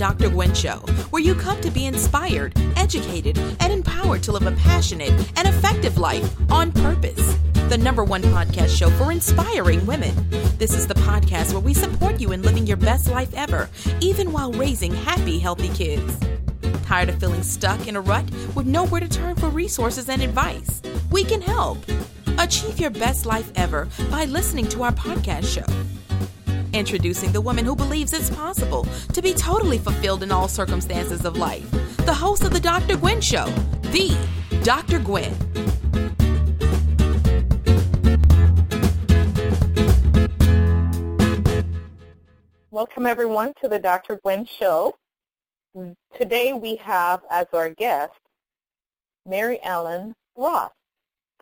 Dr. 0.00 0.30
Gwen 0.30 0.54
Show, 0.54 0.78
where 1.10 1.20
you 1.20 1.34
come 1.34 1.60
to 1.60 1.70
be 1.70 1.84
inspired, 1.84 2.58
educated, 2.74 3.36
and 3.60 3.70
empowered 3.70 4.22
to 4.22 4.32
live 4.32 4.46
a 4.46 4.52
passionate 4.52 5.10
and 5.36 5.46
effective 5.46 5.98
life 5.98 6.26
on 6.50 6.72
purpose. 6.72 7.36
The 7.68 7.76
number 7.76 8.02
one 8.02 8.22
podcast 8.22 8.74
show 8.74 8.88
for 8.88 9.12
inspiring 9.12 9.84
women. 9.84 10.14
This 10.56 10.72
is 10.72 10.86
the 10.86 10.94
podcast 10.94 11.52
where 11.52 11.60
we 11.60 11.74
support 11.74 12.18
you 12.18 12.32
in 12.32 12.40
living 12.40 12.66
your 12.66 12.78
best 12.78 13.10
life 13.10 13.34
ever, 13.34 13.68
even 14.00 14.32
while 14.32 14.52
raising 14.52 14.94
happy, 14.94 15.38
healthy 15.38 15.68
kids. 15.68 16.18
Tired 16.86 17.10
of 17.10 17.20
feeling 17.20 17.42
stuck 17.42 17.86
in 17.86 17.94
a 17.94 18.00
rut 18.00 18.24
with 18.54 18.64
nowhere 18.64 19.02
to 19.02 19.08
turn 19.08 19.36
for 19.36 19.50
resources 19.50 20.08
and 20.08 20.22
advice? 20.22 20.80
We 21.10 21.24
can 21.24 21.42
help. 21.42 21.76
Achieve 22.38 22.80
your 22.80 22.88
best 22.88 23.26
life 23.26 23.52
ever 23.54 23.86
by 24.10 24.24
listening 24.24 24.66
to 24.68 24.82
our 24.82 24.92
podcast 24.92 25.44
show. 25.44 25.99
Introducing 26.72 27.32
the 27.32 27.40
woman 27.40 27.64
who 27.64 27.74
believes 27.74 28.12
it's 28.12 28.30
possible 28.30 28.84
to 29.12 29.20
be 29.20 29.34
totally 29.34 29.76
fulfilled 29.76 30.22
in 30.22 30.30
all 30.30 30.46
circumstances 30.46 31.24
of 31.24 31.36
life. 31.36 31.68
The 32.06 32.14
host 32.14 32.44
of 32.44 32.52
The 32.52 32.60
Dr. 32.60 32.96
Gwen 32.96 33.20
Show, 33.20 33.46
the 33.90 34.16
Dr. 34.62 35.00
Gwen. 35.00 35.34
Welcome, 42.70 43.04
everyone, 43.04 43.52
to 43.62 43.68
the 43.68 43.80
Dr. 43.80 44.20
Gwen 44.22 44.46
Show. 44.46 44.94
Today 46.16 46.52
we 46.52 46.76
have 46.76 47.22
as 47.30 47.46
our 47.52 47.70
guest 47.70 48.12
Mary 49.26 49.58
Ellen 49.64 50.14
Roth. 50.36 50.70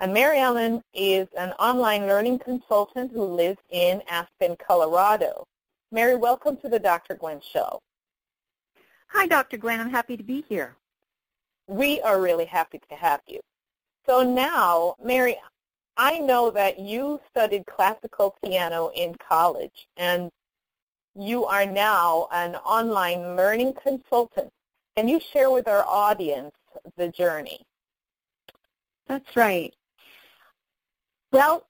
And 0.01 0.15
Mary 0.15 0.39
Ellen 0.39 0.81
is 0.95 1.27
an 1.37 1.51
online 1.59 2.07
learning 2.07 2.39
consultant 2.39 3.11
who 3.11 3.25
lives 3.25 3.59
in 3.71 4.01
Aspen, 4.09 4.57
Colorado. 4.65 5.45
Mary, 5.91 6.15
welcome 6.15 6.57
to 6.59 6.69
the 6.69 6.79
Dr. 6.79 7.17
Gwen 7.17 7.41
Show. 7.41 7.81
Hi, 9.09 9.27
Dr. 9.27 9.57
Gwen. 9.57 9.81
I'm 9.81 9.91
happy 9.91 10.17
to 10.17 10.23
be 10.23 10.45
here. 10.49 10.77
We 11.67 12.01
are 12.03 12.21
really 12.21 12.45
happy 12.45 12.81
to 12.89 12.95
have 12.95 13.23
you. 13.27 13.41
So 14.07 14.23
now, 14.23 14.95
Mary, 15.03 15.37
I 15.97 16.19
know 16.19 16.53
that 16.53 16.79
you 16.79 17.21
studied 17.29 17.67
classical 17.67 18.37
piano 18.45 18.93
in 18.95 19.17
college, 19.17 19.89
and 19.97 20.31
you 21.17 21.45
are 21.45 21.67
now 21.67 22.29
an 22.31 22.55
online 22.55 23.35
learning 23.35 23.75
consultant. 23.83 24.53
Can 24.97 25.09
you 25.09 25.19
share 25.19 25.51
with 25.51 25.67
our 25.67 25.85
audience 25.85 26.55
the 26.97 27.09
journey? 27.09 27.63
That's 29.09 29.35
right. 29.35 29.75
Well, 31.31 31.67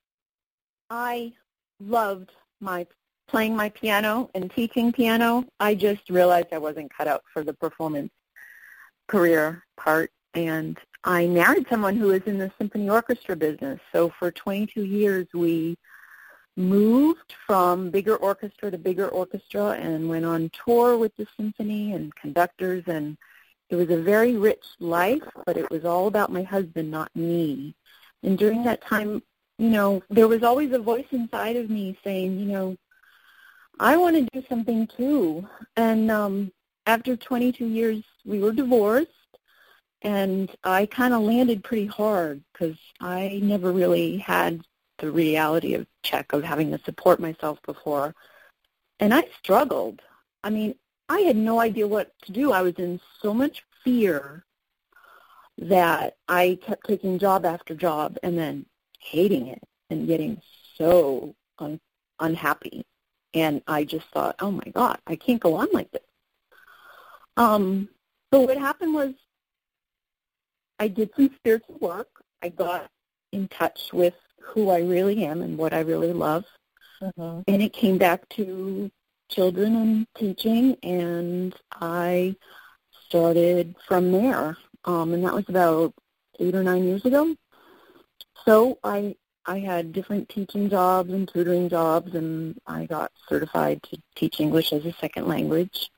I 0.89 1.33
loved 1.81 2.31
my 2.61 2.87
playing 3.27 3.57
my 3.57 3.69
piano 3.71 4.31
and 4.35 4.51
teaching 4.51 4.93
piano. 4.93 5.45
I 5.61 5.75
just 5.75 6.09
realized 6.09 6.49
I 6.53 6.59
wasn't 6.59 6.95
cut 6.95 7.09
out 7.09 7.23
for 7.33 7.45
the 7.45 7.53
performance 7.53 8.11
career 9.09 9.65
part 9.77 10.11
and 10.35 10.79
I 11.05 11.27
married 11.27 11.67
someone 11.69 11.97
who 11.97 12.09
was 12.09 12.23
in 12.23 12.39
the 12.39 12.51
symphony 12.59 12.89
orchestra 12.89 13.37
business. 13.37 13.81
So 13.93 14.13
for 14.19 14.31
22 14.31 14.83
years 14.83 15.27
we 15.35 15.77
moved 16.57 17.35
from 17.47 17.91
bigger 17.91 18.17
orchestra 18.17 18.71
to 18.71 18.79
bigger 18.79 19.09
orchestra 19.09 19.71
and 19.73 20.09
went 20.09 20.25
on 20.25 20.51
tour 20.65 20.97
with 20.97 21.15
the 21.17 21.27
symphony 21.37 21.93
and 21.93 22.15
conductors 22.15 22.85
and 22.87 23.17
it 23.71 23.77
was 23.77 23.91
a 23.91 24.01
very 24.01 24.37
rich 24.37 24.65
life, 24.81 25.23
but 25.45 25.57
it 25.59 25.71
was 25.71 25.85
all 25.85 26.07
about 26.07 26.33
my 26.33 26.43
husband, 26.43 26.91
not 26.91 27.15
me. 27.15 27.75
And 28.23 28.39
during 28.39 28.65
that 28.65 28.81
time, 28.83 29.23
you 29.59 29.71
know, 29.71 30.03
there 30.09 30.29
was 30.29 30.43
always 30.45 30.73
a 30.73 30.79
voice 30.79 31.07
inside 31.11 31.57
of 31.57 31.69
me 31.69 31.99
saying, 32.05 32.39
you 32.39 32.47
know, 32.47 32.77
I 33.81 33.97
want 33.97 34.17
to 34.17 34.41
do 34.41 34.47
something 34.49 34.87
too. 34.87 35.49
And 35.77 36.11
um, 36.11 36.53
after 36.87 37.17
22 37.17 37.67
years, 37.67 38.03
we 38.25 38.41
were 38.41 38.53
divorced, 38.53 39.11
and 40.03 40.51
I 40.63 40.87
kind 40.87 41.13
of 41.13 41.23
landed 41.23 41.65
pretty 41.65 41.87
hard 41.87 42.43
because 42.53 42.77
I 43.01 43.41
never 43.43 43.73
really 43.73 44.19
had 44.19 44.63
the 44.99 45.11
reality 45.11 45.75
of 45.75 45.87
check 46.03 46.33
of 46.33 46.45
having 46.45 46.71
to 46.71 46.85
support 46.85 47.21
myself 47.21 47.59
before. 47.65 48.15
And 49.01 49.13
I 49.13 49.25
struggled. 49.39 50.03
I 50.43 50.51
mean, 50.51 50.75
I 51.09 51.21
had 51.21 51.37
no 51.37 51.61
idea 51.61 51.87
what 51.87 52.13
to 52.23 52.33
do. 52.33 52.53
I 52.53 52.63
was 52.63 52.75
in 52.79 53.01
so 53.23 53.33
much 53.33 53.65
fear 53.83 54.45
that 55.59 56.17
I 56.29 56.59
kept 56.65 56.87
taking 56.87 57.19
job 57.19 57.45
after 57.45 57.75
job 57.75 58.17
and 58.23 58.39
then 58.39 58.67
hating 58.99 59.49
it 59.49 59.63
and 59.91 60.07
getting 60.07 60.41
so 60.77 61.35
un- 61.59 61.81
unhappy. 62.21 62.85
And 63.35 63.63
I 63.67 63.85
just 63.85 64.07
thought, 64.09 64.37
oh 64.41 64.51
my 64.51 64.71
God, 64.75 64.99
I 65.07 65.17
can't 65.17 65.41
go 65.41 65.55
on 65.55 65.69
like 65.73 65.91
this. 65.91 66.03
Um, 67.37 67.89
so 68.33 68.41
what 68.41 68.59
happened 68.59 68.95
was 68.95 69.15
I 70.79 70.89
did 70.89 71.11
some 71.17 71.31
spiritual 71.37 71.79
work. 71.81 72.09
I 72.43 72.49
got 72.49 72.91
in 73.33 73.49
touch 73.49 73.91
with 73.93 74.15
who 74.41 74.71
I 74.71 74.81
really 74.81 75.25
am 75.25 75.43
and 75.43 75.59
what 75.59 75.73
I 75.73 75.81
really 75.81 76.13
love. 76.13 76.45
Mm-hmm. 77.03 77.41
And 77.47 77.63
it 77.63 77.73
came 77.73 77.99
back 77.99 78.29
to 78.31 78.91
children 79.31 79.77
and 79.77 80.07
teaching, 80.17 80.77
and 80.83 81.55
I 81.73 82.37
started 83.07 83.77
from 83.87 84.13
there. 84.13 84.57
Um, 84.85 85.13
and 85.13 85.25
that 85.25 85.35
was 85.35 85.49
about 85.49 85.95
eight 86.41 86.55
or 86.55 86.63
nine 86.63 86.85
years 86.85 87.05
ago. 87.05 87.35
So 88.45 88.79
I 88.85 89.17
I 89.47 89.61
had 89.61 89.93
different 89.93 90.29
teaching 90.29 90.69
jobs 90.69 91.11
and 91.11 91.27
tutoring 91.27 91.69
jobs, 91.69 92.15
and 92.15 92.61
I 92.67 92.85
got 92.85 93.13
certified 93.29 93.83
to 93.85 93.99
teach 94.15 94.41
English 94.41 94.73
as 94.73 94.85
a 94.85 94.93
second 95.01 95.27
language. 95.27 95.91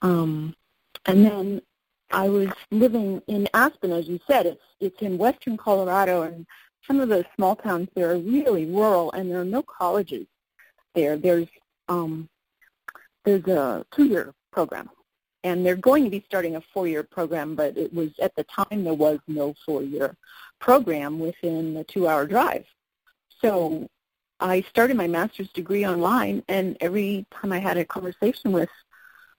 Um, 0.00 0.56
and 1.04 1.26
then 1.26 1.62
I 2.10 2.28
was 2.28 2.48
living 2.70 3.20
in 3.26 3.48
Aspen, 3.52 3.92
as 3.92 4.08
you 4.08 4.18
said. 4.26 4.46
It's 4.46 4.62
it's 4.80 5.02
in 5.02 5.18
western 5.18 5.56
Colorado, 5.56 6.22
and 6.22 6.46
some 6.86 7.00
of 7.00 7.08
those 7.08 7.24
small 7.36 7.56
towns 7.56 7.88
there 7.94 8.10
are 8.10 8.18
really 8.18 8.66
rural, 8.66 9.12
and 9.12 9.30
there 9.30 9.40
are 9.40 9.44
no 9.44 9.62
colleges 9.62 10.26
there. 10.94 11.16
There's 11.16 11.48
um, 11.88 12.28
there's 13.24 13.46
a 13.46 13.84
two-year 13.92 14.32
program, 14.52 14.88
and 15.44 15.64
they're 15.64 15.76
going 15.76 16.02
to 16.04 16.10
be 16.10 16.24
starting 16.26 16.56
a 16.56 16.60
four-year 16.72 17.04
program, 17.04 17.54
but 17.54 17.76
it 17.76 17.94
was 17.94 18.10
at 18.20 18.34
the 18.34 18.44
time 18.44 18.82
there 18.82 18.94
was 18.94 19.20
no 19.28 19.54
four-year 19.64 20.16
program 20.58 21.20
within 21.20 21.76
a 21.76 21.84
two-hour 21.84 22.26
drive. 22.26 22.64
So 23.40 23.88
I 24.40 24.62
started 24.62 24.96
my 24.96 25.06
master's 25.06 25.50
degree 25.50 25.86
online, 25.86 26.42
and 26.48 26.76
every 26.80 27.26
time 27.30 27.52
I 27.52 27.58
had 27.58 27.76
a 27.76 27.84
conversation 27.84 28.50
with 28.52 28.70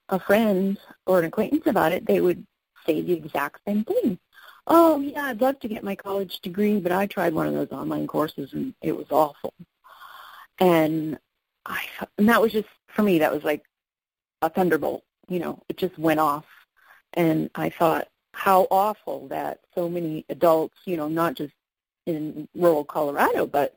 a 0.09 0.19
friend 0.19 0.77
or 1.07 1.19
an 1.19 1.25
acquaintance 1.25 1.65
about 1.65 1.91
it, 1.91 2.05
they 2.05 2.21
would 2.21 2.45
say 2.85 3.01
the 3.01 3.13
exact 3.13 3.61
same 3.67 3.83
thing. 3.83 4.19
Oh, 4.67 4.99
yeah, 4.99 5.25
I'd 5.25 5.41
love 5.41 5.59
to 5.59 5.67
get 5.67 5.83
my 5.83 5.95
college 5.95 6.39
degree, 6.39 6.79
but 6.79 6.91
I 6.91 7.07
tried 7.07 7.33
one 7.33 7.47
of 7.47 7.53
those 7.53 7.71
online 7.71 8.07
courses, 8.07 8.53
and 8.53 8.73
it 8.81 8.95
was 8.95 9.07
awful. 9.09 9.53
And 10.59 11.17
I, 11.65 11.83
and 12.17 12.29
that 12.29 12.41
was 12.41 12.51
just 12.51 12.67
for 12.87 13.01
me. 13.01 13.19
That 13.19 13.33
was 13.33 13.43
like 13.43 13.63
a 14.41 14.49
thunderbolt. 14.49 15.03
You 15.27 15.39
know, 15.39 15.63
it 15.69 15.77
just 15.77 15.97
went 15.97 16.19
off, 16.19 16.45
and 17.13 17.49
I 17.55 17.69
thought, 17.69 18.07
how 18.33 18.67
awful 18.69 19.27
that 19.29 19.59
so 19.73 19.89
many 19.89 20.25
adults, 20.29 20.77
you 20.85 20.97
know, 20.97 21.07
not 21.07 21.35
just 21.35 21.53
in 22.05 22.47
rural 22.53 22.83
Colorado, 22.83 23.47
but 23.47 23.75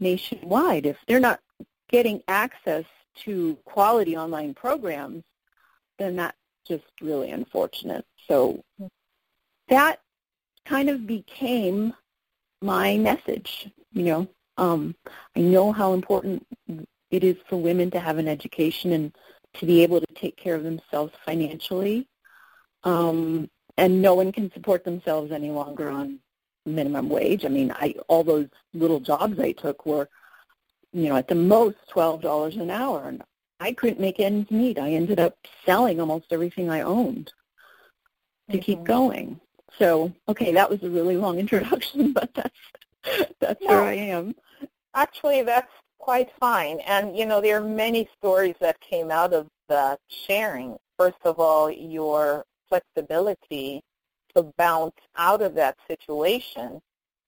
nationwide, 0.00 0.86
if 0.86 0.96
they're 1.06 1.20
not 1.20 1.40
getting 1.88 2.22
access 2.28 2.84
to 3.24 3.56
quality 3.64 4.16
online 4.16 4.54
programs, 4.54 5.22
then 5.98 6.16
that's 6.16 6.36
just 6.66 6.84
really 7.00 7.30
unfortunate. 7.30 8.04
So 8.28 8.62
that 9.68 10.00
kind 10.64 10.90
of 10.90 11.06
became 11.06 11.94
my 12.60 12.96
message, 12.96 13.70
you 13.92 14.02
know. 14.02 14.28
Um, 14.58 14.94
I 15.36 15.40
know 15.40 15.70
how 15.70 15.92
important 15.92 16.46
it 17.10 17.22
is 17.22 17.36
for 17.48 17.56
women 17.56 17.90
to 17.92 18.00
have 18.00 18.18
an 18.18 18.26
education 18.26 18.92
and 18.92 19.14
to 19.58 19.66
be 19.66 19.82
able 19.82 20.00
to 20.00 20.14
take 20.14 20.36
care 20.36 20.54
of 20.54 20.62
themselves 20.62 21.12
financially. 21.24 22.06
Um, 22.84 23.50
and 23.76 24.00
no 24.00 24.14
one 24.14 24.32
can 24.32 24.52
support 24.52 24.84
themselves 24.84 25.32
any 25.32 25.50
longer 25.50 25.90
on 25.90 26.18
minimum 26.64 27.08
wage. 27.08 27.44
I 27.44 27.48
mean, 27.48 27.72
I 27.72 27.94
all 28.08 28.24
those 28.24 28.48
little 28.74 29.00
jobs 29.00 29.38
I 29.38 29.52
took 29.52 29.86
were, 29.86 30.08
you 30.92 31.08
know, 31.08 31.16
at 31.16 31.28
the 31.28 31.34
most 31.34 31.76
twelve 31.88 32.22
dollars 32.22 32.56
an 32.56 32.70
hour, 32.70 33.08
and 33.08 33.22
I 33.60 33.72
couldn't 33.72 34.00
make 34.00 34.20
ends 34.20 34.50
meet. 34.50 34.78
I 34.78 34.92
ended 34.92 35.20
up 35.20 35.36
selling 35.64 36.00
almost 36.00 36.26
everything 36.30 36.70
I 36.70 36.82
owned 36.82 37.32
to 38.50 38.56
mm-hmm. 38.56 38.62
keep 38.64 38.84
going. 38.84 39.40
So, 39.78 40.12
okay, 40.28 40.52
that 40.52 40.70
was 40.70 40.82
a 40.82 40.90
really 40.90 41.16
long 41.16 41.38
introduction, 41.44 42.12
but 42.12 42.30
that's 42.34 43.30
that's 43.40 43.64
where 43.64 43.82
I 43.82 43.94
am. 43.94 44.34
Actually, 44.94 45.42
that's 45.42 45.70
quite 45.98 46.30
fine. 46.38 46.80
And 46.80 47.16
you 47.16 47.26
know, 47.26 47.40
there 47.40 47.58
are 47.58 47.64
many 47.64 48.08
stories 48.18 48.54
that 48.60 48.80
came 48.80 49.10
out 49.10 49.32
of 49.32 49.48
the 49.68 49.98
sharing. 50.08 50.76
First 50.98 51.18
of 51.24 51.38
all, 51.38 51.70
your 51.70 52.44
flexibility 52.68 53.82
to 54.34 54.42
bounce 54.58 54.96
out 55.16 55.42
of 55.42 55.54
that 55.54 55.76
situation 55.88 56.80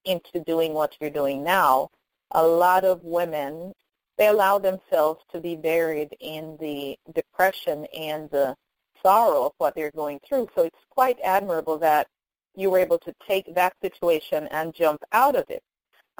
into 0.04 0.40
doing 0.46 0.74
what 0.74 0.96
you're 1.00 1.10
doing 1.10 1.42
now. 1.42 1.88
A 2.32 2.46
lot 2.46 2.84
of 2.84 3.02
women, 3.02 3.72
they 4.16 4.28
allow 4.28 4.58
themselves 4.58 5.22
to 5.32 5.40
be 5.40 5.56
buried 5.56 6.14
in 6.20 6.56
the 6.60 6.96
depression 7.14 7.86
and 7.96 8.28
the 8.30 8.54
sorrow 9.02 9.46
of 9.46 9.52
what 9.58 9.74
they're 9.74 9.92
going 9.92 10.20
through. 10.26 10.48
So 10.54 10.62
it's 10.62 10.84
quite 10.90 11.18
admirable 11.22 11.78
that 11.78 12.06
you 12.54 12.70
were 12.70 12.78
able 12.78 12.98
to 12.98 13.14
take 13.26 13.54
that 13.54 13.74
situation 13.82 14.48
and 14.50 14.74
jump 14.74 15.02
out 15.12 15.36
of 15.36 15.44
it. 15.48 15.62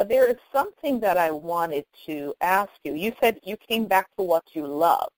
There 0.06 0.30
is 0.30 0.36
something 0.52 1.00
that 1.00 1.16
I 1.16 1.30
wanted 1.30 1.84
to 2.06 2.34
ask 2.40 2.70
you. 2.84 2.94
You 2.94 3.12
said 3.20 3.40
you 3.42 3.56
came 3.56 3.86
back 3.86 4.08
to 4.16 4.22
what 4.22 4.44
you 4.52 4.66
love. 4.66 5.08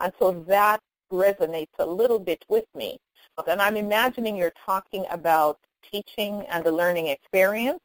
And 0.00 0.12
so 0.18 0.44
that 0.48 0.80
resonates 1.12 1.78
a 1.78 1.86
little 1.86 2.18
bit 2.18 2.44
with 2.48 2.64
me. 2.74 2.98
And 3.46 3.62
I'm 3.62 3.76
imagining 3.76 4.36
you're 4.36 4.52
talking 4.64 5.04
about 5.10 5.58
teaching 5.90 6.44
and 6.50 6.64
the 6.64 6.72
learning 6.72 7.08
experience. 7.08 7.80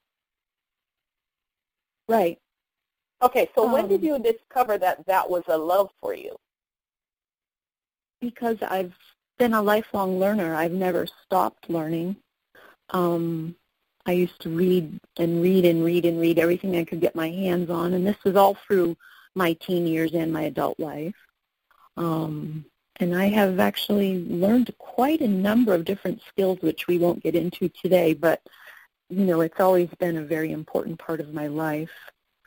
Right. 2.07 2.39
Okay, 3.21 3.49
so 3.53 3.65
um, 3.65 3.73
when 3.73 3.87
did 3.87 4.01
um, 4.01 4.07
you 4.07 4.19
discover 4.19 4.77
that 4.77 5.05
that 5.05 5.29
was 5.29 5.43
a 5.47 5.57
love 5.57 5.89
for 6.01 6.13
you? 6.15 6.35
Because 8.21 8.57
I've 8.61 8.93
been 9.37 9.53
a 9.53 9.61
lifelong 9.61 10.19
learner. 10.19 10.55
I've 10.55 10.71
never 10.71 11.07
stopped 11.25 11.69
learning. 11.69 12.15
Um, 12.89 13.55
I 14.05 14.13
used 14.13 14.39
to 14.41 14.49
read 14.49 14.99
and 15.17 15.41
read 15.41 15.65
and 15.65 15.83
read 15.83 16.05
and 16.05 16.19
read 16.19 16.39
everything 16.39 16.75
I 16.75 16.83
could 16.83 17.01
get 17.01 17.15
my 17.15 17.29
hands 17.29 17.69
on, 17.69 17.93
and 17.93 18.05
this 18.05 18.23
was 18.23 18.35
all 18.35 18.55
through 18.55 18.97
my 19.35 19.53
teen 19.53 19.85
years 19.85 20.13
and 20.13 20.33
my 20.33 20.43
adult 20.43 20.79
life. 20.79 21.15
Um, 21.97 22.65
and 22.97 23.15
I 23.15 23.27
have 23.27 23.59
actually 23.59 24.25
learned 24.25 24.73
quite 24.77 25.21
a 25.21 25.27
number 25.27 25.73
of 25.73 25.85
different 25.85 26.21
skills, 26.27 26.59
which 26.61 26.87
we 26.87 26.97
won't 26.97 27.23
get 27.23 27.35
into 27.35 27.69
today, 27.69 28.13
but, 28.13 28.41
you 29.09 29.25
know, 29.25 29.41
it's 29.41 29.59
always 29.59 29.89
been 29.99 30.17
a 30.17 30.23
very 30.23 30.51
important 30.51 30.97
part 30.97 31.19
of 31.19 31.33
my 31.33 31.47
life. 31.47 31.91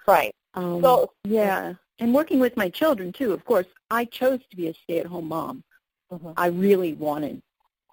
Right. 0.07 0.35
Um, 0.55 0.83
so, 0.83 1.13
yeah. 1.25 1.75
And 1.99 2.15
working 2.15 2.41
with 2.41 2.57
my 2.57 2.69
children, 2.69 3.13
too, 3.13 3.33
of 3.33 3.45
course, 3.45 3.67
I 3.91 4.05
chose 4.05 4.41
to 4.51 4.57
be 4.57 4.69
a 4.69 4.75
stay-at-home 4.75 5.29
mom. 5.29 5.63
Mm-hmm. 6.11 6.33
I 6.37 6.49
really 6.49 6.95
wanted 6.95 7.41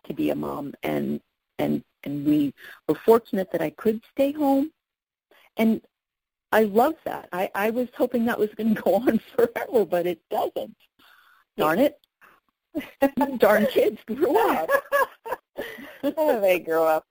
to 0.06 0.14
be 0.14 0.32
a 0.32 0.36
mom, 0.36 0.74
and 0.82 1.22
and 1.60 1.84
and 2.04 2.26
we 2.26 2.54
were 2.88 2.96
fortunate 2.96 3.52
that 3.52 3.62
I 3.62 3.70
could 3.72 4.02
stay 4.12 4.32
home. 4.32 4.72
And 5.58 5.82
I 6.52 6.64
love 6.64 6.96
that. 7.06 7.30
I, 7.32 7.50
I 7.54 7.70
was 7.70 7.90
hoping 7.96 8.26
that 8.26 8.40
was 8.40 8.50
going 8.56 8.76
to 8.76 8.82
go 8.82 8.96
on 8.96 9.20
forever, 9.36 9.86
but 9.86 10.08
it 10.08 10.22
doesn't. 10.30 10.76
Darn 11.58 11.80
it. 11.80 12.00
Darn 13.38 13.66
kids 13.68 14.00
grew 14.06 14.38
up. 14.50 14.70
they 16.02 16.60
grew 16.60 16.84
up. 16.84 17.04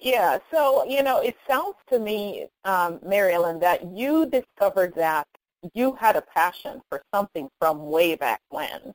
Yeah, 0.00 0.38
so, 0.50 0.84
you 0.84 1.02
know, 1.02 1.20
it 1.20 1.36
sounds 1.48 1.76
to 1.88 1.98
me, 1.98 2.48
um, 2.64 2.98
Mary 3.06 3.32
Ellen, 3.32 3.58
that 3.60 3.86
you 3.96 4.26
discovered 4.26 4.94
that 4.96 5.26
you 5.72 5.94
had 5.94 6.16
a 6.16 6.20
passion 6.22 6.82
for 6.90 7.02
something 7.14 7.48
from 7.58 7.86
way 7.86 8.14
back 8.16 8.40
when. 8.50 8.92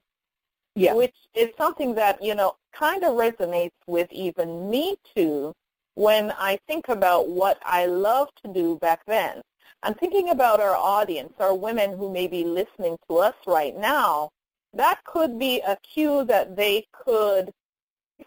Yeah. 0.75 0.93
Which 0.93 1.15
is 1.33 1.49
something 1.57 1.95
that, 1.95 2.23
you 2.23 2.35
know, 2.35 2.55
kind 2.73 3.03
of 3.03 3.15
resonates 3.15 3.71
with 3.87 4.07
even 4.11 4.69
me 4.69 4.97
too 5.15 5.53
when 5.95 6.31
I 6.31 6.57
think 6.67 6.87
about 6.87 7.27
what 7.27 7.59
I 7.65 7.85
loved 7.85 8.39
to 8.43 8.53
do 8.53 8.77
back 8.77 9.01
then. 9.05 9.41
I'm 9.83 9.93
thinking 9.93 10.29
about 10.29 10.59
our 10.59 10.75
audience, 10.75 11.33
our 11.39 11.55
women 11.55 11.97
who 11.97 12.11
may 12.11 12.27
be 12.27 12.43
listening 12.43 12.97
to 13.09 13.17
us 13.17 13.35
right 13.47 13.75
now. 13.77 14.29
That 14.73 15.03
could 15.03 15.39
be 15.39 15.61
a 15.61 15.77
cue 15.77 16.23
that 16.25 16.55
they 16.55 16.85
could 16.91 17.51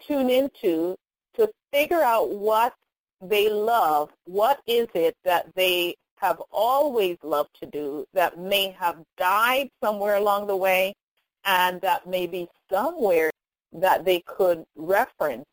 tune 0.07 0.29
into 0.29 0.97
to 1.37 1.51
figure 1.73 2.03
out 2.03 2.31
what 2.31 2.75
they 3.21 3.49
love. 3.49 4.11
What 4.25 4.61
is 4.67 4.89
it 4.95 5.17
that 5.25 5.55
they 5.55 5.97
have 6.17 6.41
always 6.51 7.17
loved 7.23 7.55
to 7.61 7.67
do 7.67 8.07
that 8.15 8.39
may 8.39 8.75
have 8.79 8.97
died 9.17 9.69
somewhere 9.83 10.17
along 10.17 10.47
the 10.47 10.57
way 10.57 10.95
and 11.45 11.81
that 11.81 12.07
may 12.07 12.27
be 12.27 12.49
somewhere 12.71 13.31
that 13.73 14.05
they 14.05 14.21
could 14.21 14.65
reference 14.77 15.45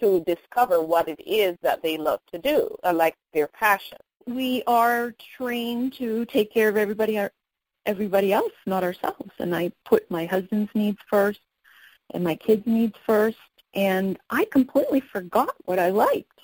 to 0.00 0.22
discover 0.26 0.82
what 0.82 1.08
it 1.08 1.20
is 1.26 1.56
that 1.62 1.82
they 1.82 1.96
love 1.96 2.20
to 2.32 2.38
do, 2.38 2.74
uh, 2.84 2.92
like 2.92 3.14
their 3.32 3.46
passion. 3.48 3.98
We 4.26 4.62
are 4.66 5.14
trained 5.36 5.94
to 5.94 6.24
take 6.26 6.52
care 6.52 6.68
of 6.68 6.76
everybody 6.76 7.18
everybody 7.86 8.32
else, 8.32 8.52
not 8.66 8.82
ourselves. 8.82 9.30
And 9.38 9.54
I 9.54 9.70
put 9.84 10.10
my 10.10 10.26
husband's 10.26 10.70
needs 10.74 10.98
first 11.08 11.40
and 12.12 12.22
my 12.22 12.34
kids' 12.34 12.66
needs 12.66 12.96
first, 13.04 13.38
and 13.74 14.18
I 14.30 14.46
completely 14.50 15.00
forgot 15.00 15.54
what 15.64 15.78
I 15.78 15.90
liked. 15.90 16.40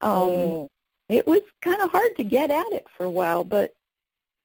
Um, 0.00 0.28
mm. 0.28 0.68
It 1.08 1.26
was 1.26 1.42
kind 1.60 1.80
of 1.80 1.90
hard 1.90 2.16
to 2.16 2.24
get 2.24 2.50
at 2.50 2.72
it 2.72 2.86
for 2.96 3.04
a 3.04 3.10
while, 3.10 3.44
but 3.44 3.74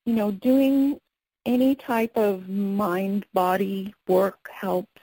you 0.06 0.14
know, 0.14 0.32
doing 0.32 1.00
any 1.48 1.74
type 1.74 2.16
of 2.16 2.48
mind-body 2.48 3.96
work 4.08 4.50
helps. 4.54 5.02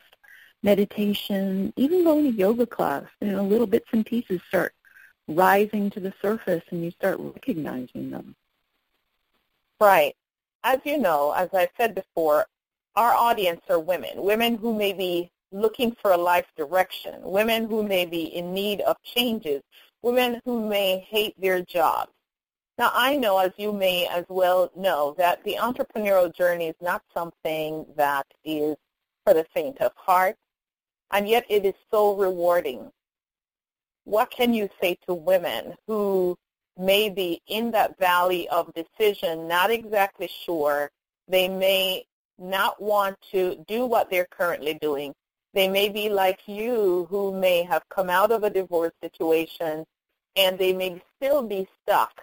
Meditation, 0.63 1.73
even 1.77 2.05
going 2.05 2.25
to 2.25 2.39
yoga 2.39 2.65
class, 2.65 3.05
you 3.21 3.33
know, 3.33 3.45
little 3.45 3.67
bits 3.67 3.89
and 3.93 4.07
pieces 4.07 4.41
start 4.49 4.73
rising 5.27 5.91
to 5.91 6.01
the 6.01 6.13
surface, 6.23 6.63
and 6.71 6.85
you 6.85 6.91
start 6.91 7.19
recognizing 7.19 8.11
them. 8.11 8.35
Right. 9.81 10.15
As 10.63 10.79
you 10.85 10.99
know, 10.99 11.33
as 11.33 11.51
I 11.53 11.69
said 11.77 11.95
before, 11.95 12.47
our 12.97 13.13
audience 13.13 13.61
are 13.69 13.79
women, 13.81 14.13
women 14.17 14.57
who 14.57 14.73
may 14.75 14.93
be 14.93 15.31
looking 15.53 15.95
for 16.01 16.13
a 16.13 16.17
life 16.17 16.47
direction, 16.57 17.15
women 17.23 17.69
who 17.69 17.83
may 17.83 18.07
be 18.07 18.23
in 18.23 18.55
need 18.55 18.81
of 18.83 18.97
changes, 19.03 19.63
women 20.03 20.41
who 20.45 20.67
may 20.67 21.07
hate 21.11 21.39
their 21.39 21.61
jobs. 21.63 22.13
Now, 22.77 22.91
I 22.93 23.17
know, 23.17 23.39
as 23.39 23.53
you 23.57 23.73
may 23.73 24.09
as 24.09 24.25
well 24.29 24.69
know, 24.75 25.15
that 25.17 25.45
the 25.45 25.57
entrepreneurial 25.61 26.35
journey 26.35 26.69
is 26.69 26.75
not 26.81 27.03
something 27.15 27.87
that 27.97 28.27
is 28.45 28.77
for 29.25 29.33
the 29.33 29.47
faint 29.55 29.81
of 29.81 29.93
heart, 29.95 30.37
and 31.13 31.29
yet 31.29 31.45
it 31.49 31.65
is 31.65 31.75
so 31.93 32.17
rewarding. 32.17 32.91
What 34.05 34.31
can 34.33 34.53
you 34.53 34.69
say 34.81 34.99
to 35.07 35.15
women 35.15 35.77
who 35.87 36.37
may 36.77 37.09
be 37.09 37.41
in 37.47 37.71
that 37.71 37.97
valley 37.99 38.49
of 38.49 38.75
decision, 38.75 39.47
not 39.47 39.71
exactly 39.71 40.29
sure? 40.45 40.91
They 41.29 41.49
may 41.49 42.05
not 42.39 42.83
want 42.83 43.17
to 43.31 43.65
do 43.69 43.87
what 43.87 44.11
they're 44.11 44.27
currently 44.27 44.75
doing. 44.75 45.15
They 45.53 45.69
may 45.69 45.89
be 45.89 46.09
like 46.09 46.41
you 46.47 47.07
who 47.09 47.33
may 47.33 47.63
have 47.63 47.89
come 47.89 48.11
out 48.11 48.33
of 48.33 48.43
a 48.43 48.51
divorce 48.51 48.93
situation 49.01 49.85
and 50.35 50.59
they 50.59 50.73
may 50.73 51.01
still 51.17 51.45
be 51.45 51.69
stuck 51.83 52.21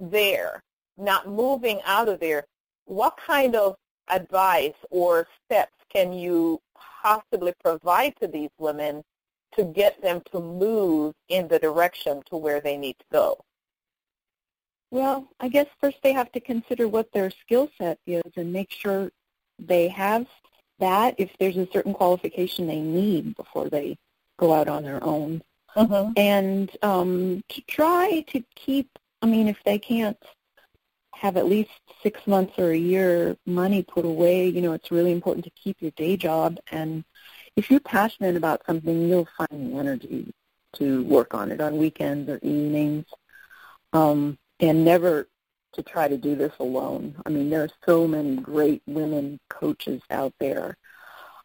there, 0.00 0.62
not 0.96 1.28
moving 1.28 1.80
out 1.84 2.08
of 2.08 2.20
there. 2.20 2.44
What 2.86 3.16
kind 3.16 3.54
of 3.54 3.76
advice 4.08 4.74
or 4.90 5.26
steps 5.44 5.76
can 5.92 6.12
you 6.12 6.60
possibly 7.02 7.52
provide 7.62 8.14
to 8.20 8.26
these 8.26 8.50
women 8.58 9.02
to 9.56 9.64
get 9.64 10.00
them 10.02 10.22
to 10.32 10.40
move 10.40 11.14
in 11.28 11.48
the 11.48 11.58
direction 11.58 12.22
to 12.30 12.36
where 12.36 12.60
they 12.60 12.76
need 12.76 12.96
to 12.98 13.04
go? 13.12 13.44
Well, 14.90 15.28
I 15.38 15.48
guess 15.48 15.66
first 15.80 15.98
they 16.02 16.12
have 16.12 16.32
to 16.32 16.40
consider 16.40 16.88
what 16.88 17.12
their 17.12 17.30
skill 17.30 17.70
set 17.78 17.98
is 18.06 18.22
and 18.36 18.52
make 18.52 18.72
sure 18.72 19.10
they 19.58 19.88
have 19.88 20.26
that 20.80 21.14
if 21.18 21.30
there's 21.38 21.56
a 21.56 21.68
certain 21.72 21.94
qualification 21.94 22.66
they 22.66 22.80
need 22.80 23.36
before 23.36 23.68
they 23.68 23.96
go 24.38 24.52
out 24.52 24.68
on 24.68 24.82
their 24.82 25.02
own. 25.04 25.42
Mm-hmm. 25.76 26.12
And 26.16 26.76
um, 26.82 27.44
to 27.50 27.60
try 27.62 28.24
to 28.28 28.42
keep, 28.56 28.88
I 29.22 29.26
mean, 29.26 29.48
if 29.48 29.58
they 29.64 29.78
can't 29.78 30.18
have 31.14 31.36
at 31.36 31.46
least 31.46 31.70
six 32.02 32.26
months 32.26 32.58
or 32.58 32.70
a 32.70 32.78
year 32.78 33.36
money 33.46 33.82
put 33.82 34.04
away, 34.04 34.48
you 34.48 34.62
know, 34.62 34.72
it's 34.72 34.90
really 34.90 35.12
important 35.12 35.44
to 35.44 35.50
keep 35.50 35.80
your 35.80 35.90
day 35.92 36.16
job. 36.16 36.58
And 36.70 37.04
if 37.56 37.70
you're 37.70 37.80
passionate 37.80 38.36
about 38.36 38.62
something, 38.66 39.08
you'll 39.08 39.28
find 39.36 39.72
the 39.72 39.78
energy 39.78 40.32
to 40.74 41.02
work 41.04 41.34
on 41.34 41.50
it 41.50 41.60
on 41.60 41.76
weekends 41.76 42.30
or 42.30 42.38
evenings. 42.42 43.04
Um, 43.92 44.38
and 44.60 44.84
never 44.84 45.28
to 45.72 45.82
try 45.82 46.08
to 46.08 46.16
do 46.16 46.34
this 46.34 46.52
alone. 46.58 47.16
I 47.26 47.28
mean, 47.28 47.50
there 47.50 47.62
are 47.62 47.70
so 47.86 48.06
many 48.06 48.36
great 48.36 48.82
women 48.86 49.38
coaches 49.48 50.00
out 50.10 50.32
there 50.38 50.76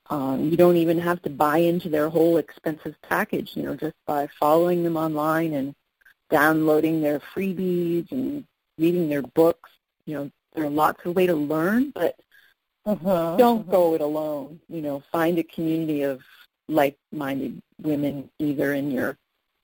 um, 0.10 0.50
you 0.50 0.58
don't 0.58 0.78
even 0.78 1.00
have 1.00 1.22
to 1.24 1.30
buy 1.30 1.58
into 1.58 1.90
their 1.90 2.10
whole 2.10 2.38
expensive 2.38 2.96
package, 3.02 3.56
you 3.56 3.64
know, 3.64 3.76
just 3.76 3.96
by 4.06 4.28
following 4.40 4.84
them 4.84 4.98
online 4.98 5.54
and 5.54 5.74
downloading 6.30 7.02
their 7.02 7.20
freebies 7.20 8.12
and 8.12 8.46
reading 8.78 9.10
their 9.10 9.22
books. 9.22 9.70
You 10.06 10.16
know, 10.16 10.32
there 10.54 10.66
are 10.66 10.70
lots 10.70 11.06
of 11.06 11.16
ways 11.16 11.28
to 11.28 11.36
learn, 11.36 11.92
but 11.92 12.16
uh-huh, 12.86 13.36
don't 13.38 13.62
uh-huh. 13.62 13.72
go 13.72 13.94
it 13.96 14.02
alone. 14.02 14.60
You 14.70 14.82
know, 14.82 15.04
find 15.12 15.38
a 15.38 15.44
community 15.44 16.04
of 16.04 16.22
like-minded 16.68 17.62
women 17.82 18.30
either 18.40 18.74
in 18.74 18.92
your 18.92 19.18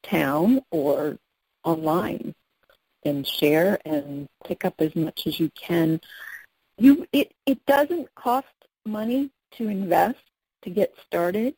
town 0.04 0.62
or 0.72 1.18
online 1.64 2.34
and 3.04 3.26
share 3.26 3.80
and 3.86 4.28
pick 4.46 4.66
up 4.66 4.76
as 4.80 4.96
much 4.96 5.26
as 5.28 5.40
you 5.40 5.50
can. 5.52 6.00
You 6.78 7.08
it 7.12 7.34
it 7.46 7.64
doesn't 7.66 8.14
cost 8.16 8.48
money 8.86 9.30
to 9.58 9.68
invest 9.68 10.20
to 10.64 10.70
get 10.70 10.94
started. 11.06 11.56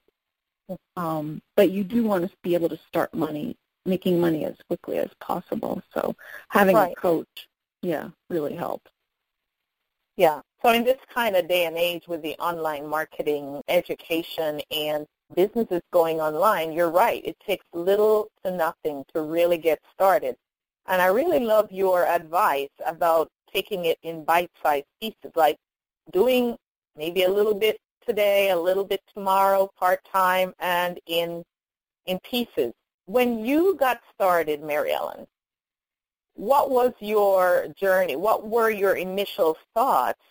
Um, 0.96 1.42
but 1.56 1.72
you 1.72 1.84
do 1.84 2.04
want 2.04 2.30
to 2.30 2.36
be 2.42 2.56
able 2.56 2.70
to 2.70 2.80
start 2.88 3.14
money, 3.14 3.58
making 3.86 4.20
money 4.20 4.46
as 4.46 4.56
quickly 4.68 4.98
as 4.98 5.10
possible. 5.20 5.82
So 5.94 6.16
having 6.50 6.76
right. 6.76 6.92
a 6.92 6.96
coach, 6.96 7.48
yeah, 7.82 8.10
really 8.30 8.56
helps. 8.56 8.90
Yeah. 10.16 10.42
So 10.64 10.72
in 10.72 10.84
this 10.84 11.00
kind 11.14 11.36
of 11.36 11.48
day 11.48 11.66
and 11.66 11.76
age 11.76 12.08
with 12.08 12.22
the 12.22 12.36
online 12.36 12.88
marketing 12.88 13.62
education 13.68 14.62
and 14.72 15.06
businesses 15.36 15.82
going 15.92 16.22
online, 16.22 16.72
you're 16.72 16.92
right. 16.92 17.22
It 17.26 17.36
takes 17.46 17.66
little 17.74 18.30
to 18.44 18.52
nothing 18.52 19.04
to 19.14 19.22
really 19.22 19.58
get 19.58 19.80
started. 19.94 20.36
And 20.86 21.02
I 21.02 21.08
really 21.08 21.40
love 21.40 21.72
your 21.72 22.06
advice 22.06 22.70
about 22.86 23.30
taking 23.52 23.86
it 23.86 23.98
in 24.04 24.24
bite-sized 24.24 24.86
pieces, 25.02 25.32
like 25.36 25.58
doing 26.12 26.56
maybe 26.96 27.24
a 27.24 27.30
little 27.30 27.54
bit 27.54 27.78
today, 28.06 28.50
a 28.52 28.60
little 28.60 28.84
bit 28.84 29.02
tomorrow, 29.14 29.70
part-time, 29.80 30.54
and 30.60 31.00
in 31.08 31.44
in 32.06 32.20
pieces. 32.20 32.74
When 33.06 33.46
you 33.46 33.76
got 33.76 34.00
started, 34.14 34.64
Mary 34.64 34.94
Ellen, 34.94 35.28
what 36.36 36.72
was 36.72 36.94
your 37.00 37.68
journey? 37.76 38.16
What 38.16 38.48
were 38.48 38.70
your 38.70 38.96
initial 38.96 39.58
thoughts 39.74 40.22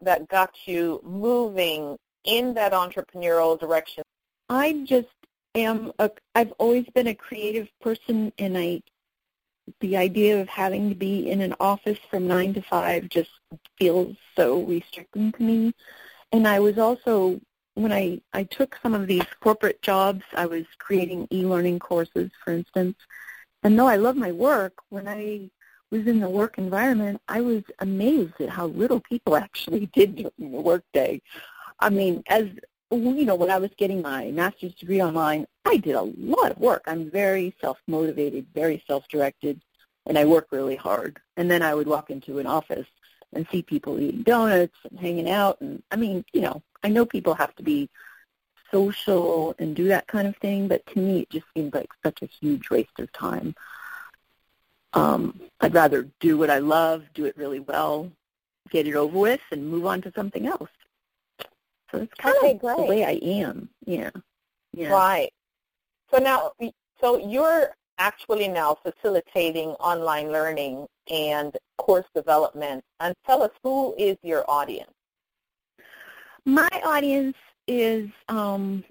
that 0.00 0.28
got 0.28 0.50
you 0.66 1.00
moving 1.04 1.96
in 2.24 2.54
that 2.54 2.72
entrepreneurial 2.72 3.58
direction? 3.58 4.02
I 4.48 4.84
just 4.84 5.08
am 5.54 5.92
a 5.98 6.10
I've 6.34 6.52
always 6.52 6.86
been 6.94 7.06
a 7.06 7.14
creative 7.14 7.68
person 7.80 8.32
and 8.38 8.58
I 8.58 8.82
the 9.80 9.96
idea 9.96 10.40
of 10.40 10.48
having 10.48 10.88
to 10.90 10.94
be 10.94 11.30
in 11.30 11.40
an 11.40 11.54
office 11.58 11.98
from 12.10 12.26
9 12.26 12.54
to 12.54 12.62
5 12.62 13.08
just 13.08 13.30
feels 13.78 14.16
so 14.36 14.62
restricting 14.62 15.32
to 15.32 15.42
me. 15.42 15.74
And 16.32 16.46
I 16.46 16.60
was 16.60 16.78
also, 16.78 17.40
when 17.74 17.92
I, 17.92 18.20
I 18.32 18.44
took 18.44 18.78
some 18.82 18.94
of 18.94 19.06
these 19.06 19.24
corporate 19.40 19.82
jobs, 19.82 20.22
I 20.34 20.46
was 20.46 20.64
creating 20.78 21.28
e-learning 21.32 21.80
courses, 21.80 22.30
for 22.42 22.52
instance. 22.52 22.96
And 23.62 23.78
though 23.78 23.88
I 23.88 23.96
love 23.96 24.16
my 24.16 24.32
work, 24.32 24.74
when 24.90 25.08
I 25.08 25.50
was 25.90 26.06
in 26.06 26.20
the 26.20 26.28
work 26.28 26.58
environment, 26.58 27.20
I 27.28 27.40
was 27.40 27.62
amazed 27.80 28.40
at 28.40 28.48
how 28.48 28.66
little 28.66 29.00
people 29.00 29.36
actually 29.46 29.86
did 29.86 30.16
during 30.16 30.52
the 30.52 30.60
workday. 30.60 31.20
I 31.80 31.90
mean, 31.90 32.22
as 32.28 32.46
you 32.90 33.24
know, 33.24 33.34
when 33.34 33.50
I 33.50 33.58
was 33.58 33.70
getting 33.76 34.02
my 34.02 34.30
master's 34.30 34.74
degree 34.74 35.02
online, 35.02 35.46
I 35.64 35.78
did 35.78 35.96
a 35.96 36.02
lot 36.02 36.52
of 36.52 36.58
work. 36.58 36.82
I'm 36.86 37.10
very 37.10 37.54
self-motivated, 37.60 38.46
very 38.54 38.84
self-directed, 38.86 39.60
and 40.06 40.16
I 40.16 40.24
work 40.24 40.48
really 40.52 40.76
hard. 40.76 41.18
And 41.36 41.50
then 41.50 41.62
I 41.62 41.74
would 41.74 41.88
walk 41.88 42.10
into 42.10 42.38
an 42.38 42.46
office 42.46 42.86
and 43.34 43.46
see 43.50 43.62
people 43.62 44.00
eating 44.00 44.22
donuts 44.22 44.76
and 44.88 44.98
hanging 44.98 45.30
out. 45.30 45.60
And 45.60 45.82
I 45.90 45.96
mean, 45.96 46.24
you 46.32 46.40
know, 46.40 46.62
I 46.82 46.88
know 46.88 47.04
people 47.04 47.34
have 47.34 47.54
to 47.56 47.62
be 47.62 47.88
social 48.70 49.54
and 49.58 49.76
do 49.76 49.88
that 49.88 50.06
kind 50.06 50.26
of 50.26 50.36
thing, 50.36 50.68
but 50.68 50.84
to 50.86 50.98
me 50.98 51.20
it 51.20 51.30
just 51.30 51.46
seems 51.54 51.72
like 51.74 51.90
such 52.02 52.22
a 52.22 52.26
huge 52.26 52.70
waste 52.70 52.98
of 52.98 53.12
time. 53.12 53.54
Um, 54.92 55.40
I'd 55.60 55.74
rather 55.74 56.08
do 56.20 56.38
what 56.38 56.50
I 56.50 56.58
love, 56.58 57.04
do 57.14 57.24
it 57.24 57.36
really 57.36 57.60
well, 57.60 58.10
get 58.70 58.86
it 58.86 58.94
over 58.94 59.18
with, 59.18 59.40
and 59.50 59.68
move 59.68 59.86
on 59.86 60.02
to 60.02 60.12
something 60.14 60.46
else. 60.46 60.70
So 61.90 61.98
it's 61.98 62.14
kind 62.14 62.36
okay, 62.38 62.52
of 62.52 62.60
great. 62.60 62.76
the 62.76 62.82
way 62.82 63.04
I 63.04 63.18
am. 63.22 63.68
Yeah. 63.86 64.10
Yeah. 64.72 64.92
Right. 64.92 65.32
So 66.10 66.18
now, 66.18 66.52
so 67.00 67.18
you're 67.18 67.74
actually 67.98 68.48
now 68.48 68.76
facilitating 68.82 69.70
online 69.70 70.30
learning 70.30 70.86
and 71.10 71.56
course 71.78 72.06
development. 72.14 72.84
And 73.00 73.14
tell 73.26 73.42
us 73.42 73.50
who 73.62 73.94
is 73.98 74.16
your 74.22 74.48
audience? 74.48 74.90
My 76.44 76.68
audience 76.84 77.36
is 77.66 78.10
um, 78.28 78.84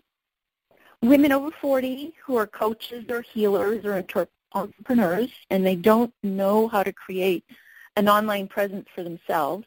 women 1.01 1.31
over 1.31 1.51
40 1.62 2.13
who 2.25 2.36
are 2.38 2.48
coaches 2.48 3.05
or 3.10 3.22
healers 3.22 3.86
or 3.86 3.98
inter- 3.98 4.27
entrepreneurs, 4.53 5.29
and 5.50 5.65
they 5.65 5.75
don't 5.75 6.13
know 6.24 6.67
how 6.67 6.83
to 6.83 6.93
create 6.93 7.43
an 7.95 8.10
online 8.10 8.48
presence 8.48 8.88
for 8.95 9.03
themselves. 9.03 9.65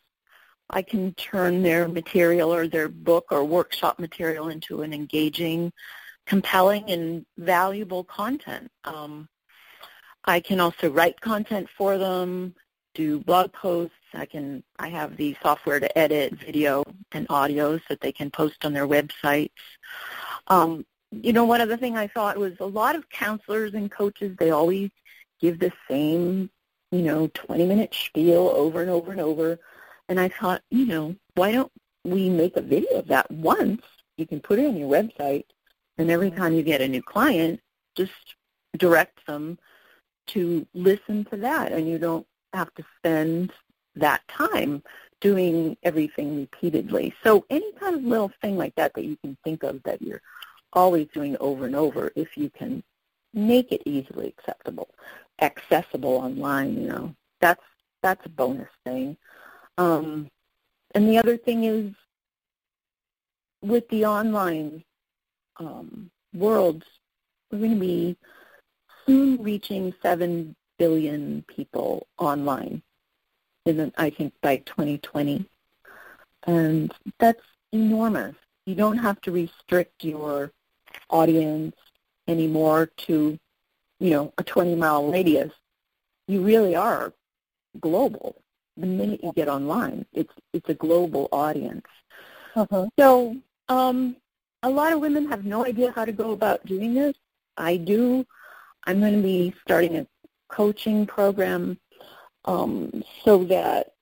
I 0.70 0.82
can 0.82 1.14
turn 1.14 1.62
their 1.62 1.86
material 1.86 2.52
or 2.52 2.66
their 2.66 2.88
book 2.88 3.26
or 3.30 3.44
workshop 3.44 4.00
material 4.00 4.48
into 4.48 4.82
an 4.82 4.92
engaging, 4.92 5.72
compelling, 6.26 6.90
and 6.90 7.24
valuable 7.38 8.04
content. 8.04 8.70
Um, 8.84 9.28
I 10.24 10.40
can 10.40 10.60
also 10.60 10.90
write 10.90 11.20
content 11.20 11.68
for 11.76 11.98
them, 11.98 12.54
do 12.94 13.20
blog 13.20 13.52
posts. 13.52 13.94
I 14.14 14.26
can 14.26 14.62
I 14.78 14.88
have 14.88 15.16
the 15.16 15.36
software 15.42 15.80
to 15.80 15.98
edit 15.98 16.34
video 16.34 16.84
and 17.12 17.28
audios 17.28 17.80
that 17.88 18.00
they 18.00 18.12
can 18.12 18.30
post 18.30 18.64
on 18.64 18.72
their 18.72 18.88
websites. 18.88 19.50
Um, 20.48 20.84
you 21.12 21.32
know, 21.32 21.44
one 21.44 21.60
other 21.60 21.76
thing 21.76 21.96
I 21.96 22.08
thought 22.08 22.38
was 22.38 22.54
a 22.60 22.66
lot 22.66 22.96
of 22.96 23.08
counselors 23.10 23.74
and 23.74 23.90
coaches 23.90 24.36
they 24.38 24.50
always 24.50 24.90
give 25.40 25.58
the 25.58 25.72
same, 25.88 26.50
you 26.90 27.02
know, 27.02 27.28
20 27.34 27.66
minute 27.66 27.94
spiel 27.94 28.48
over 28.48 28.80
and 28.80 28.90
over 28.90 29.12
and 29.12 29.20
over 29.20 29.58
and 30.08 30.20
I 30.20 30.28
thought, 30.28 30.62
you 30.70 30.86
know, 30.86 31.16
why 31.34 31.52
don't 31.52 31.72
we 32.04 32.30
make 32.30 32.56
a 32.56 32.62
video 32.62 32.98
of 32.98 33.08
that 33.08 33.30
once? 33.30 33.82
You 34.16 34.26
can 34.26 34.40
put 34.40 34.58
it 34.58 34.66
on 34.66 34.76
your 34.76 34.90
website, 34.90 35.44
and 35.98 36.10
every 36.10 36.30
time 36.30 36.54
you 36.54 36.62
get 36.62 36.80
a 36.80 36.88
new 36.88 37.02
client, 37.02 37.60
just 37.94 38.12
direct 38.76 39.26
them 39.26 39.58
to 40.28 40.66
listen 40.74 41.24
to 41.26 41.36
that, 41.36 41.72
and 41.72 41.88
you 41.88 41.98
don't 41.98 42.26
have 42.52 42.72
to 42.74 42.84
spend 42.98 43.52
that 43.94 44.26
time 44.28 44.82
doing 45.20 45.76
everything 45.82 46.36
repeatedly. 46.36 47.14
So 47.24 47.44
any 47.48 47.72
kind 47.72 47.96
of 47.96 48.04
little 48.04 48.30
thing 48.42 48.56
like 48.56 48.74
that 48.74 48.92
that 48.94 49.04
you 49.04 49.16
can 49.16 49.36
think 49.44 49.62
of 49.62 49.82
that 49.84 50.02
you're 50.02 50.22
always 50.72 51.08
doing 51.14 51.36
over 51.40 51.64
and 51.66 51.74
over, 51.74 52.12
if 52.16 52.36
you 52.36 52.50
can 52.50 52.82
make 53.32 53.72
it 53.72 53.82
easily 53.86 54.28
acceptable, 54.28 54.88
accessible 55.40 56.14
online, 56.14 56.80
you 56.80 56.88
know, 56.88 57.14
that's 57.40 57.62
that's 58.02 58.24
a 58.26 58.30
bonus 58.30 58.68
thing. 58.84 59.16
Um, 59.78 60.30
and 60.94 61.08
the 61.08 61.18
other 61.18 61.36
thing 61.36 61.64
is 61.64 61.92
with 63.62 63.88
the 63.88 64.04
online 64.04 64.84
um, 65.58 66.10
world, 66.34 66.84
we're 67.50 67.58
going 67.58 67.74
to 67.74 67.80
be 67.80 68.16
soon 69.06 69.42
reaching 69.42 69.94
7 70.02 70.54
billion 70.78 71.44
people 71.48 72.06
online, 72.18 72.82
in 73.64 73.76
the, 73.76 73.92
I 73.96 74.10
think 74.10 74.34
by 74.42 74.56
2020. 74.58 75.44
And 76.44 76.92
that's 77.18 77.42
enormous. 77.72 78.34
You 78.66 78.74
don't 78.74 78.98
have 78.98 79.20
to 79.22 79.30
restrict 79.30 80.04
your 80.04 80.52
audience 81.10 81.74
anymore 82.28 82.90
to, 82.96 83.38
you 84.00 84.10
know, 84.10 84.32
a 84.38 84.44
20-mile 84.44 85.10
radius. 85.10 85.52
You 86.28 86.42
really 86.42 86.74
are 86.74 87.12
global 87.80 88.36
the 88.76 88.86
minute 88.86 89.20
you 89.22 89.32
get 89.34 89.48
online. 89.48 90.06
It's 90.12 90.32
it's 90.52 90.68
a 90.68 90.74
global 90.74 91.28
audience. 91.32 91.86
Uh-huh. 92.54 92.86
So 92.98 93.36
um, 93.68 94.16
a 94.62 94.70
lot 94.70 94.92
of 94.92 95.00
women 95.00 95.28
have 95.28 95.44
no 95.44 95.64
idea 95.64 95.92
how 95.92 96.04
to 96.04 96.12
go 96.12 96.32
about 96.32 96.64
doing 96.66 96.94
this. 96.94 97.14
I 97.56 97.76
do. 97.76 98.24
I'm 98.84 99.00
going 99.00 99.16
to 99.16 99.22
be 99.22 99.54
starting 99.62 99.96
a 99.96 100.06
coaching 100.48 101.06
program 101.06 101.78
um, 102.44 103.02
so 103.24 103.44
that 103.44 103.94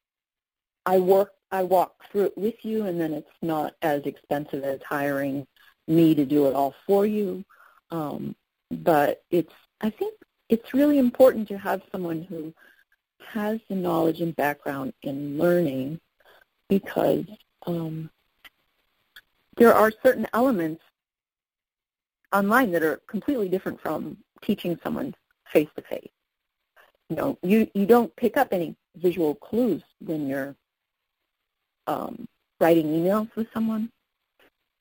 I 0.87 0.99
work 0.99 1.33
I 1.51 1.63
walk 1.63 1.95
through 2.11 2.25
it 2.25 2.39
with 2.39 2.57
you, 2.63 2.87
and 2.87 3.01
then 3.01 3.13
it's 3.13 3.31
not 3.41 3.75
as 3.83 4.03
expensive 4.05 4.65
as 4.65 4.81
hiring 4.89 5.47
me 5.87 6.15
to 6.15 6.25
do 6.25 6.47
it 6.49 6.55
all 6.55 6.75
for 6.87 7.07
you. 7.07 7.45
Um, 7.91 8.35
but 8.71 9.23
it's 9.31 9.53
I 9.81 9.91
think 9.91 10.15
it's 10.49 10.75
really 10.75 10.99
important 10.99 11.49
to 11.49 11.59
have 11.59 11.83
someone 11.93 12.23
who 12.23 12.53
has 13.29 13.61
the 13.69 13.75
knowledge 13.75 14.21
and 14.21 14.35
background 14.37 14.93
in 15.03 15.39
learning 15.39 16.01
because 16.69 17.25
um, 17.67 18.11
there 19.57 19.75
are 19.75 19.93
certain 20.03 20.27
elements 20.33 20.83
online 22.33 22.73
that 22.73 22.83
are 22.83 23.01
completely 23.07 23.49
different 23.49 23.81
from 23.81 24.17
teaching 24.43 24.79
someone 24.83 25.15
face 25.53 25.69
to 25.77 25.83
face. 25.83 26.11
You 27.09 27.17
know, 27.17 27.39
you, 27.43 27.69
you 27.75 27.87
don't 27.87 28.15
pick 28.17 28.37
up 28.37 28.49
any 28.53 28.75
visual 28.97 29.35
clues 29.35 29.83
when 30.01 30.27
you're 30.27 30.57
um, 31.87 32.27
writing 32.61 32.87
emails 32.87 33.35
with 33.37 33.47
someone. 33.53 33.91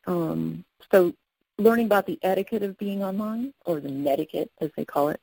Um, 0.08 0.64
so 0.92 1.14
learning 1.58 1.86
about 1.86 2.06
the 2.06 2.20
etiquette 2.24 2.64
of 2.64 2.78
being 2.78 3.04
online, 3.04 3.54
or 3.66 3.80
the 3.80 3.92
netiquette 3.92 4.52
as 4.62 4.72
they 4.76 4.86
call 4.86 5.10
it, 5.10 5.22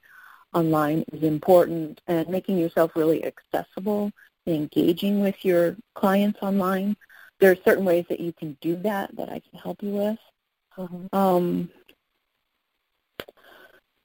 online 0.54 1.04
is 1.12 1.23
important 1.23 2.00
and 2.07 2.28
making 2.28 2.59
yourself 2.59 2.92
really 2.95 3.25
accessible 3.25 4.12
engaging 4.47 5.21
with 5.21 5.45
your 5.45 5.76
clients 5.95 6.38
online. 6.42 6.97
There 7.40 7.50
are 7.50 7.56
certain 7.64 7.85
ways 7.85 8.04
that 8.09 8.20
you 8.20 8.32
can 8.32 8.56
do 8.61 8.76
that 8.76 9.16
that 9.16 9.28
I 9.28 9.40
can 9.40 9.59
help 9.59 9.82
you 9.82 9.90
with. 9.90 10.18
Mm-hmm. 10.78 11.16
Um, 11.16 11.70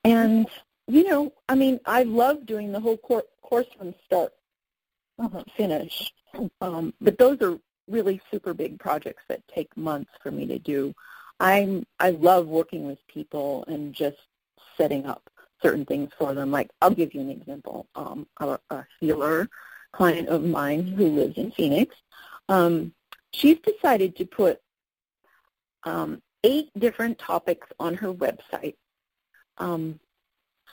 and, 0.04 0.48
you 0.88 1.04
know, 1.04 1.34
I 1.50 1.56
mean, 1.56 1.80
I 1.86 2.04
love 2.04 2.46
doing 2.46 2.72
the 2.72 2.80
whole 2.80 2.98
cor- 2.98 3.24
course 3.42 3.68
from 3.77 3.94
start 4.06 4.34
Mm-hmm. 5.20 5.38
to 5.38 5.46
finish. 5.56 6.13
Um, 6.60 6.94
but 7.00 7.18
those 7.18 7.42
are 7.42 7.58
really 7.88 8.22
super 8.30 8.54
big 8.54 8.77
projects 8.80 9.24
that 9.30 9.48
take 9.48 9.75
months 9.77 10.12
for 10.22 10.30
me 10.32 10.46
to 10.48 10.60
do. 10.60 10.94
I'm 11.39 11.86
I 12.00 12.12
love 12.12 12.48
working 12.48 12.86
with 12.86 13.00
people 13.08 13.63
and 13.68 13.94
just 13.94 14.18
setting 14.75 15.06
up 15.06 15.30
certain 15.62 15.86
things 15.86 16.12
for 16.18 16.34
them. 16.34 16.51
Like 16.51 16.70
I'll 16.82 16.92
give 16.92 17.13
you 17.13 17.22
an 17.22 17.30
example. 17.30 17.88
Um, 17.96 18.27
a, 18.42 18.60
a 18.70 18.86
healer 19.00 19.48
client 19.94 20.27
of 20.27 20.44
mine 20.44 20.86
who 20.86 21.08
lives 21.08 21.38
in 21.38 21.51
Phoenix, 21.51 21.96
um, 22.50 22.94
she's 23.36 23.58
decided 23.60 24.15
to 24.18 24.25
put 24.25 24.60
um, 25.84 26.22
eight 26.44 26.70
different 26.77 27.18
topics 27.20 27.68
on 27.80 27.96
her 27.96 28.13
website. 28.13 28.75
Um, 29.58 30.00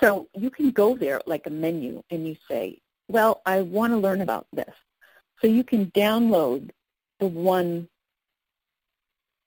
so 0.00 0.28
you 0.34 0.50
can 0.50 0.70
go 0.70 0.96
there 0.96 1.20
like 1.26 1.46
a 1.46 1.50
menu 1.50 2.02
and 2.10 2.26
you 2.26 2.36
say, 2.48 2.80
well, 3.08 3.42
I 3.46 3.62
want 3.62 3.92
to 3.92 3.98
learn 3.98 4.20
about 4.20 4.46
this. 4.52 4.74
So 5.40 5.46
you 5.46 5.64
can 5.64 5.86
download 5.90 6.70
the 7.20 7.26
one 7.26 7.88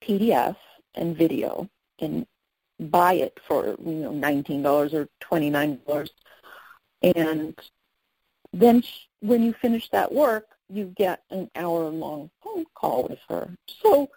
PDF 0.03 0.55
and 0.93 1.17
video 1.17 1.69
and 2.00 2.25
buy 2.79 3.13
it 3.13 3.38
for 3.48 3.75
you 3.86 3.93
know 3.93 4.12
$19 4.12 4.93
or 4.93 5.07
$29 5.24 6.10
and 7.01 7.55
then 8.51 8.84
when 9.22 9.43
you 9.43 9.53
finish 9.53 9.89
that 9.89 10.12
work 10.12 10.45
you 10.69 10.93
get 10.98 11.24
an 11.29 11.50
hour 11.55 11.89
long 11.89 12.29
phone 12.43 12.65
call 12.75 13.03
with 13.03 13.19
her 13.29 13.50
so 13.81 14.10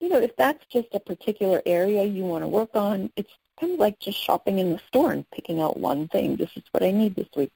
you 0.00 0.08
know 0.08 0.18
if 0.18 0.34
that's 0.36 0.64
just 0.66 0.88
a 0.94 1.00
particular 1.00 1.62
area 1.66 2.04
you 2.04 2.24
want 2.24 2.42
to 2.42 2.48
work 2.48 2.70
on 2.74 3.10
it's 3.16 3.32
kind 3.60 3.72
of 3.72 3.78
like 3.78 3.98
just 3.98 4.18
shopping 4.18 4.58
in 4.58 4.72
the 4.72 4.80
store 4.86 5.12
and 5.12 5.30
picking 5.30 5.60
out 5.60 5.78
one 5.78 6.08
thing 6.08 6.36
this 6.36 6.50
is 6.56 6.62
what 6.72 6.82
i 6.82 6.90
need 6.90 7.14
this 7.14 7.28
week 7.36 7.50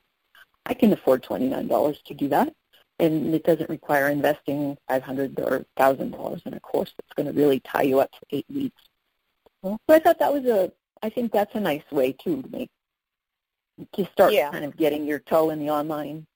i 0.67 0.75
can 0.75 0.93
afford 0.93 1.23
$29 1.23 2.03
to 2.05 2.15
do 2.15 2.29
that 2.29 2.53
and 2.99 3.35
it 3.35 3.45
doesn't 3.45 3.71
require 3.71 4.09
investing 4.09 4.77
500 4.89 5.41
or 5.41 5.65
$1000 5.79 6.47
in 6.47 6.55
a 6.55 6.61
course 6.61 6.93
that's 6.97 7.15
going 7.15 7.27
to 7.27 7.41
really 7.41 7.61
tie 7.61 7.83
you 7.83 8.00
up 8.00 8.11
for 8.12 8.27
eight 8.31 8.47
weeks 8.53 8.83
so 9.62 9.79
I 9.89 9.99
thought 9.99 10.19
that 10.19 10.33
was 10.33 10.45
a, 10.47 10.73
I 11.03 11.11
think 11.11 11.33
that's 11.33 11.55
a 11.55 11.61
nice 11.61 11.83
way 11.91 12.12
too 12.12 12.43
to 12.43 12.49
make, 12.50 12.71
to 13.93 14.07
start 14.12 14.33
yeah. 14.33 14.50
kind 14.50 14.65
of 14.65 14.77
getting 14.77 15.07
your 15.07 15.19
toe 15.19 15.50
in 15.50 15.59
the 15.59 15.71
online 15.71 16.27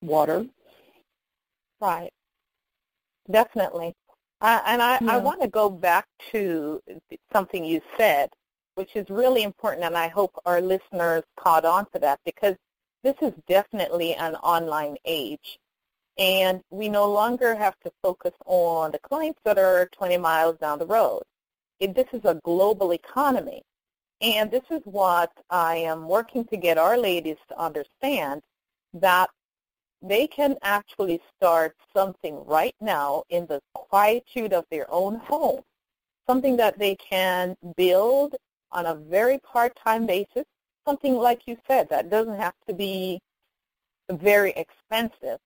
water. 0.00 0.46
Right. 1.82 2.12
Definitely. 3.28 3.96
Uh, 4.40 4.60
and 4.66 4.80
I, 4.80 4.98
Yeah. 5.00 5.14
I 5.14 5.16
want 5.18 5.42
to 5.42 5.48
go 5.48 5.68
back 5.68 6.06
to 6.30 6.80
something 7.32 7.64
you 7.64 7.80
said, 7.98 8.30
which 8.76 8.94
is 8.94 9.10
really 9.10 9.42
important, 9.42 9.84
and 9.84 9.96
I 9.96 10.06
hope 10.06 10.32
our 10.46 10.60
listeners 10.60 11.24
caught 11.36 11.64
on 11.64 11.86
to 11.92 11.98
that 11.98 12.20
because 12.24 12.54
this 13.02 13.16
is 13.20 13.32
definitely 13.48 14.14
an 14.14 14.36
online 14.36 14.96
age. 15.04 15.58
And 16.18 16.62
we 16.70 16.88
no 16.88 17.10
longer 17.10 17.56
have 17.56 17.74
to 17.80 17.90
focus 18.00 18.34
on 18.46 18.92
the 18.92 19.00
clients 19.00 19.40
that 19.44 19.58
are 19.58 19.88
20 19.92 20.18
miles 20.18 20.58
down 20.58 20.78
the 20.78 20.86
road. 20.86 21.22
It, 21.80 21.94
this 21.96 22.06
is 22.12 22.24
a 22.24 22.40
global 22.44 22.92
economy. 22.92 23.62
And 24.20 24.52
this 24.52 24.62
is 24.70 24.82
what 24.84 25.32
I 25.50 25.76
am 25.78 26.06
working 26.06 26.44
to 26.44 26.56
get 26.56 26.78
our 26.78 26.96
ladies 26.96 27.38
to 27.48 27.58
understand 27.58 28.42
that 28.94 29.30
they 30.02 30.26
can 30.26 30.56
actually 30.62 31.20
start 31.36 31.76
something 31.94 32.44
right 32.44 32.74
now 32.80 33.22
in 33.30 33.46
the 33.46 33.60
quietude 33.74 34.52
of 34.52 34.64
their 34.70 34.90
own 34.90 35.16
home, 35.16 35.62
something 36.28 36.56
that 36.56 36.78
they 36.78 36.96
can 36.96 37.56
build 37.76 38.34
on 38.72 38.86
a 38.86 38.94
very 38.94 39.38
part-time 39.38 40.06
basis, 40.06 40.44
something 40.86 41.14
like 41.14 41.42
you 41.46 41.56
said 41.68 41.88
that 41.88 42.10
doesn't 42.10 42.38
have 42.38 42.54
to 42.66 42.74
be 42.74 43.20
very 44.10 44.52
expensive, 44.52 45.38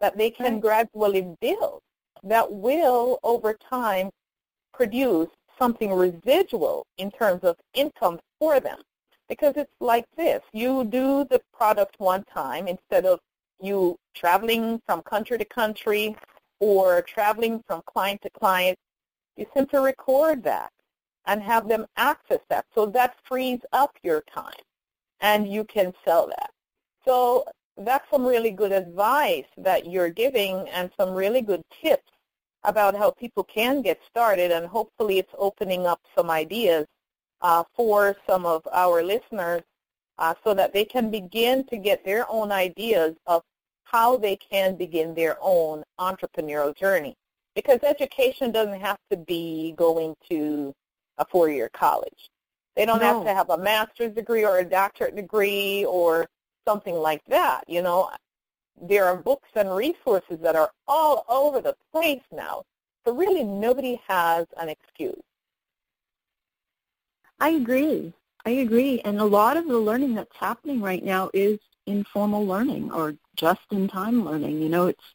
that 0.00 0.16
they 0.16 0.30
can 0.30 0.54
Right. 0.54 0.62
gradually 0.62 1.36
build 1.40 1.80
that 2.22 2.50
will 2.52 3.18
over 3.22 3.54
time 3.54 4.10
produce 4.72 5.28
something 5.58 5.92
residual 5.92 6.86
in 6.98 7.10
terms 7.10 7.42
of 7.44 7.56
income 7.74 8.18
for 8.38 8.60
them. 8.60 8.80
Because 9.28 9.54
it's 9.56 9.72
like 9.80 10.06
this. 10.16 10.42
You 10.52 10.84
do 10.84 11.24
the 11.24 11.40
product 11.52 11.94
one 11.98 12.24
time 12.24 12.66
instead 12.66 13.06
of 13.06 13.20
you 13.62 13.96
traveling 14.14 14.80
from 14.86 15.02
country 15.02 15.38
to 15.38 15.44
country 15.44 16.16
or 16.60 17.02
traveling 17.02 17.62
from 17.66 17.82
client 17.86 18.20
to 18.22 18.30
client. 18.30 18.78
You 19.36 19.46
simply 19.54 19.80
record 19.80 20.42
that 20.44 20.70
and 21.26 21.42
have 21.42 21.68
them 21.68 21.86
access 21.96 22.40
that. 22.48 22.66
So 22.74 22.86
that 22.86 23.16
frees 23.24 23.60
up 23.72 23.92
your 24.02 24.22
time 24.32 24.62
and 25.20 25.50
you 25.50 25.64
can 25.64 25.92
sell 26.04 26.26
that. 26.26 26.50
So 27.04 27.44
that's 27.76 28.08
some 28.10 28.26
really 28.26 28.50
good 28.50 28.72
advice 28.72 29.46
that 29.56 29.86
you're 29.86 30.10
giving 30.10 30.68
and 30.68 30.90
some 30.98 31.10
really 31.10 31.40
good 31.40 31.62
tips 31.82 32.12
about 32.64 32.94
how 32.94 33.10
people 33.12 33.44
can 33.44 33.80
get 33.80 33.98
started 34.08 34.50
and 34.50 34.66
hopefully 34.66 35.18
it's 35.18 35.32
opening 35.38 35.86
up 35.86 36.00
some 36.14 36.30
ideas 36.30 36.86
uh, 37.40 37.64
for 37.74 38.16
some 38.28 38.44
of 38.44 38.66
our 38.72 39.02
listeners 39.02 39.62
uh, 40.18 40.34
so 40.44 40.52
that 40.52 40.72
they 40.74 40.84
can 40.84 41.10
begin 41.10 41.64
to 41.64 41.78
get 41.78 42.04
their 42.04 42.30
own 42.30 42.52
ideas 42.52 43.14
of 43.26 43.42
how 43.90 44.16
they 44.16 44.36
can 44.36 44.76
begin 44.76 45.14
their 45.14 45.36
own 45.40 45.82
entrepreneurial 45.98 46.76
journey. 46.76 47.16
Because 47.54 47.80
education 47.82 48.52
doesn't 48.52 48.80
have 48.80 48.98
to 49.10 49.16
be 49.16 49.74
going 49.76 50.14
to 50.30 50.72
a 51.18 51.24
four-year 51.24 51.68
college. 51.72 52.30
They 52.76 52.86
don't 52.86 53.02
have 53.02 53.24
to 53.24 53.34
have 53.34 53.50
a 53.50 53.58
master's 53.58 54.14
degree 54.14 54.44
or 54.44 54.58
a 54.58 54.64
doctorate 54.64 55.16
degree 55.16 55.84
or 55.84 56.28
something 56.66 56.94
like 56.94 57.22
that. 57.26 57.64
You 57.66 57.82
know, 57.82 58.10
there 58.80 59.04
are 59.06 59.16
books 59.16 59.48
and 59.56 59.74
resources 59.74 60.38
that 60.40 60.54
are 60.54 60.70
all 60.86 61.24
over 61.28 61.60
the 61.60 61.76
place 61.92 62.22
now. 62.32 62.62
So 63.04 63.12
really 63.12 63.44
nobody 63.44 64.00
has 64.06 64.46
an 64.58 64.68
excuse. 64.68 65.20
I 67.40 67.50
agree. 67.50 68.12
I 68.46 68.50
agree. 68.50 69.00
And 69.00 69.20
a 69.20 69.24
lot 69.24 69.56
of 69.56 69.66
the 69.66 69.78
learning 69.78 70.14
that's 70.14 70.36
happening 70.36 70.80
right 70.80 71.04
now 71.04 71.30
is 71.34 71.58
informal 71.86 72.46
learning 72.46 72.92
or 72.92 73.14
just-in-time 73.36 74.24
learning. 74.24 74.60
You 74.60 74.68
know, 74.68 74.86
it's 74.86 75.14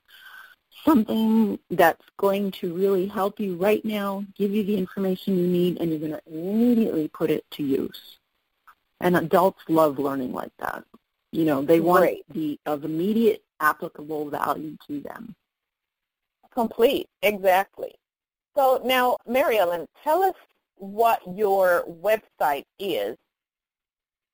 something 0.83 1.59
that's 1.69 2.03
going 2.17 2.51
to 2.51 2.73
really 2.73 3.07
help 3.07 3.39
you 3.39 3.55
right 3.55 3.83
now, 3.83 4.23
give 4.35 4.51
you 4.51 4.63
the 4.63 4.77
information 4.77 5.37
you 5.37 5.47
need, 5.47 5.77
and 5.79 5.89
you're 5.89 5.99
going 5.99 6.11
to 6.11 6.21
immediately 6.27 7.07
put 7.07 7.31
it 7.31 7.45
to 7.51 7.63
use. 7.63 8.17
And 9.01 9.17
adults 9.17 9.61
love 9.67 9.99
learning 9.99 10.33
like 10.33 10.51
that. 10.59 10.83
You 11.31 11.45
know, 11.45 11.61
they 11.61 11.79
want 11.79 12.01
Great. 12.01 12.23
the 12.33 12.59
of 12.65 12.85
immediate 12.85 13.43
applicable 13.59 14.29
value 14.29 14.77
to 14.87 15.01
them. 15.01 15.35
Complete, 16.53 17.09
exactly. 17.21 17.93
So 18.55 18.81
now, 18.85 19.17
Mary 19.27 19.57
Ellen, 19.57 19.87
tell 20.01 20.23
us 20.23 20.35
what 20.77 21.19
your 21.35 21.83
website 22.01 22.65
is 22.79 23.17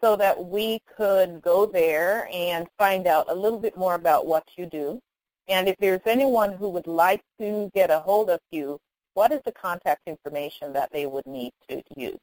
so 0.01 0.15
that 0.15 0.45
we 0.45 0.81
could 0.97 1.41
go 1.41 1.65
there 1.65 2.27
and 2.33 2.67
find 2.77 3.05
out 3.05 3.27
a 3.29 3.35
little 3.35 3.59
bit 3.59 3.77
more 3.77 3.95
about 3.95 4.25
what 4.25 4.43
you 4.57 4.65
do. 4.65 4.99
And 5.47 5.67
if 5.67 5.75
there's 5.79 6.01
anyone 6.05 6.53
who 6.53 6.69
would 6.69 6.87
like 6.87 7.21
to 7.39 7.69
get 7.73 7.91
a 7.91 7.99
hold 7.99 8.29
of 8.29 8.39
you, 8.51 8.79
what 9.13 9.31
is 9.31 9.41
the 9.45 9.51
contact 9.51 10.01
information 10.07 10.73
that 10.73 10.91
they 10.91 11.05
would 11.05 11.27
need 11.27 11.51
to 11.69 11.83
use? 11.95 12.17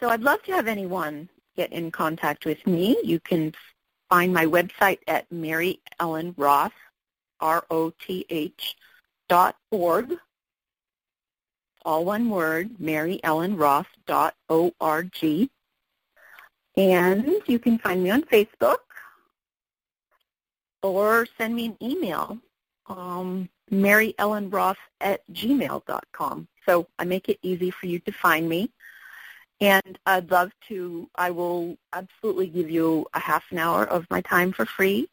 So 0.00 0.08
I'd 0.08 0.22
love 0.22 0.42
to 0.44 0.52
have 0.52 0.66
anyone 0.66 1.28
get 1.56 1.72
in 1.72 1.90
contact 1.90 2.44
with 2.44 2.66
me. 2.66 2.96
You 3.04 3.20
can 3.20 3.54
find 4.08 4.34
my 4.34 4.46
website 4.46 4.98
at 5.06 5.30
Mary 5.30 5.80
Ellen 6.00 6.34
Roth, 6.36 6.72
R-O-T-H 7.40 8.76
dot 9.28 9.56
org. 9.70 10.14
All 11.84 12.04
one 12.04 12.30
word, 12.30 12.70
maryellenroth 12.80 13.86
dot 14.06 14.34
O-R-G. 14.48 15.50
And 16.76 17.40
you 17.46 17.58
can 17.58 17.78
find 17.78 18.02
me 18.02 18.10
on 18.10 18.22
Facebook 18.22 18.78
or 20.82 21.26
send 21.38 21.54
me 21.54 21.66
an 21.66 21.76
email, 21.80 22.38
um, 22.86 23.48
maryellenroth 23.70 24.76
at 25.00 25.20
gmail 25.32 25.86
dot 25.86 26.04
com. 26.12 26.48
So 26.66 26.86
I 26.98 27.04
make 27.04 27.28
it 27.28 27.38
easy 27.42 27.70
for 27.70 27.86
you 27.86 27.98
to 28.00 28.12
find 28.12 28.48
me. 28.48 28.70
And 29.60 29.98
I'd 30.04 30.30
love 30.30 30.50
to, 30.68 31.08
I 31.14 31.30
will 31.30 31.78
absolutely 31.92 32.48
give 32.48 32.68
you 32.68 33.06
a 33.14 33.20
half 33.20 33.44
an 33.50 33.58
hour 33.58 33.84
of 33.84 34.04
my 34.10 34.20
time 34.20 34.52
for 34.52 34.66
free. 34.66 35.08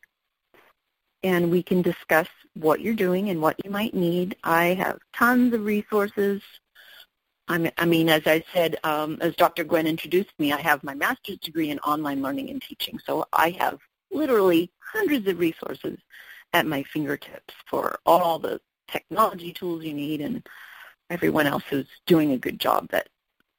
And 1.23 1.51
we 1.51 1.61
can 1.61 1.83
discuss 1.83 2.27
what 2.55 2.81
you're 2.81 2.95
doing 2.95 3.29
and 3.29 3.39
what 3.39 3.63
you 3.63 3.69
might 3.69 3.93
need. 3.93 4.35
I 4.43 4.73
have 4.73 4.97
tons 5.13 5.53
of 5.53 5.63
resources. 5.63 6.41
I'm, 7.51 7.69
I 7.77 7.85
mean, 7.85 8.07
as 8.07 8.21
I 8.25 8.43
said, 8.53 8.77
um, 8.83 9.17
as 9.19 9.35
Dr. 9.35 9.65
Gwen 9.65 9.85
introduced 9.85 10.31
me, 10.39 10.53
I 10.53 10.61
have 10.61 10.83
my 10.83 10.93
master's 10.93 11.37
degree 11.39 11.69
in 11.69 11.79
online 11.79 12.21
learning 12.21 12.49
and 12.49 12.61
teaching. 12.61 12.97
So 13.05 13.25
I 13.33 13.49
have 13.51 13.79
literally 14.09 14.71
hundreds 14.79 15.27
of 15.27 15.37
resources 15.37 15.99
at 16.53 16.65
my 16.65 16.83
fingertips 16.83 17.53
for 17.69 17.99
all 18.05 18.39
the 18.39 18.61
technology 18.87 19.51
tools 19.51 19.83
you 19.83 19.93
need 19.93 20.21
and 20.21 20.47
everyone 21.09 21.45
else 21.45 21.63
who's 21.69 21.87
doing 22.05 22.31
a 22.31 22.37
good 22.37 22.59
job 22.59 22.87
that 22.89 23.09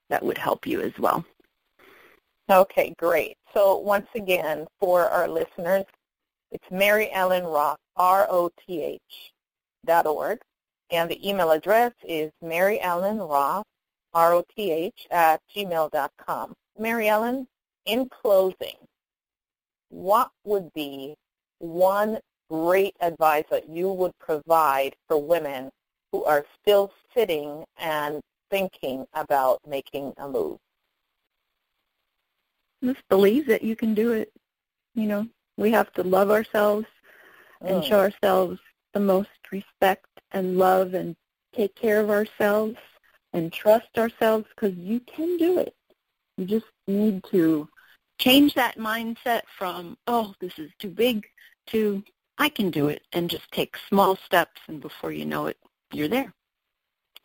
that 0.08 0.24
would 0.24 0.38
help 0.38 0.66
you 0.66 0.80
as 0.80 0.92
well. 0.98 1.24
Okay, 2.50 2.94
great. 2.98 3.36
So 3.54 3.78
once 3.78 4.08
again, 4.14 4.66
for 4.80 5.08
our 5.08 5.28
listeners, 5.28 5.84
it's 6.50 6.70
Mary 6.70 7.10
Ellen 7.12 7.44
Roth, 7.44 7.78
R-O-T-H 7.96 9.32
dot 9.86 10.06
org. 10.06 10.38
And 10.90 11.10
the 11.10 11.26
email 11.26 11.50
address 11.50 11.92
is 12.06 12.30
Mary 12.42 12.78
Ellen 12.80 13.18
Roth, 13.18 13.64
R-O-T-H 14.14 15.06
at 15.10 15.40
gmail 15.54 15.90
dot 15.90 16.12
com. 16.18 16.54
Mary 16.78 17.08
Ellen, 17.08 17.46
in 17.86 18.08
closing, 18.08 18.76
what 19.90 20.30
would 20.44 20.72
be 20.74 21.14
one 21.58 22.18
great 22.50 22.94
advice 23.00 23.44
that 23.50 23.68
you 23.68 23.90
would 23.90 24.12
provide 24.18 24.94
for 25.08 25.20
women 25.20 25.70
who 26.10 26.24
are 26.24 26.44
still 26.60 26.92
sitting 27.14 27.64
and 27.78 28.20
thinking 28.50 29.06
about 29.14 29.60
making 29.66 30.12
a 30.18 30.28
move? 30.28 30.58
Just 32.82 33.06
believe 33.08 33.46
that 33.46 33.62
you 33.62 33.76
can 33.76 33.94
do 33.94 34.12
it. 34.12 34.32
You 34.94 35.06
know, 35.06 35.28
we 35.56 35.70
have 35.70 35.92
to 35.94 36.02
love 36.02 36.30
ourselves 36.30 36.86
and 37.60 37.82
mm. 37.82 37.88
show 37.88 38.00
ourselves 38.00 38.58
the 38.92 39.00
most 39.00 39.30
respect 39.50 40.06
and 40.32 40.58
love 40.58 40.94
and 40.94 41.16
take 41.54 41.74
care 41.74 42.00
of 42.00 42.10
ourselves 42.10 42.76
and 43.32 43.52
trust 43.52 43.98
ourselves 43.98 44.46
because 44.54 44.76
you 44.76 45.00
can 45.00 45.36
do 45.36 45.58
it. 45.58 45.74
You 46.36 46.46
just 46.46 46.66
need 46.86 47.24
to 47.30 47.68
change 48.18 48.54
that 48.54 48.78
mindset 48.78 49.42
from, 49.58 49.98
oh, 50.06 50.34
this 50.40 50.58
is 50.58 50.70
too 50.78 50.88
big, 50.88 51.26
to 51.68 52.02
I 52.38 52.48
can 52.48 52.70
do 52.70 52.88
it 52.88 53.02
and 53.12 53.30
just 53.30 53.50
take 53.52 53.76
small 53.88 54.16
steps 54.16 54.60
and 54.68 54.80
before 54.80 55.12
you 55.12 55.26
know 55.26 55.46
it, 55.46 55.56
you're 55.92 56.08
there. 56.08 56.34